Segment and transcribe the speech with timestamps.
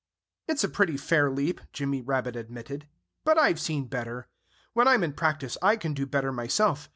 [0.47, 2.87] "It's a pretty fair leap," Jimmy Rabbit admitted.
[3.23, 4.29] "But I've seen better.
[4.73, 6.89] When I'm in practice I can do better myself.